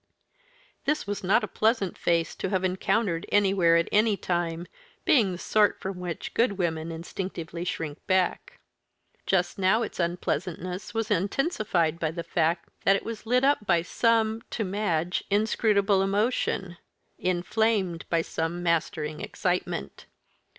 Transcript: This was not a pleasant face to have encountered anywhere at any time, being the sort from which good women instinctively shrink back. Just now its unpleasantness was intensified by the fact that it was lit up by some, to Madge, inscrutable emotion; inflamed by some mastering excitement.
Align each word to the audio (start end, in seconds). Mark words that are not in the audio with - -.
This 0.85 1.05
was 1.05 1.23
not 1.23 1.43
a 1.43 1.47
pleasant 1.47 1.95
face 1.95 2.33
to 2.37 2.49
have 2.49 2.63
encountered 2.63 3.27
anywhere 3.31 3.77
at 3.77 3.87
any 3.91 4.17
time, 4.17 4.65
being 5.05 5.31
the 5.31 5.37
sort 5.37 5.79
from 5.79 5.99
which 5.99 6.33
good 6.33 6.53
women 6.53 6.91
instinctively 6.91 7.63
shrink 7.63 7.99
back. 8.07 8.57
Just 9.27 9.59
now 9.59 9.83
its 9.83 9.99
unpleasantness 9.99 10.95
was 10.95 11.11
intensified 11.11 11.99
by 11.99 12.09
the 12.09 12.23
fact 12.23 12.69
that 12.83 12.95
it 12.95 13.05
was 13.05 13.27
lit 13.27 13.43
up 13.43 13.67
by 13.67 13.83
some, 13.83 14.41
to 14.49 14.63
Madge, 14.63 15.23
inscrutable 15.29 16.01
emotion; 16.01 16.77
inflamed 17.19 18.05
by 18.09 18.23
some 18.23 18.63
mastering 18.63 19.21
excitement. 19.21 20.07